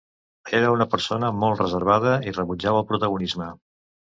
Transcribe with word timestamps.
Era 0.59 0.71
una 0.75 0.87
persona 0.93 1.29
molt 1.43 1.61
reservada 1.65 2.15
i 2.31 2.33
rebutjava 2.41 2.83
el 2.83 2.89
protagonisme. 2.95 3.53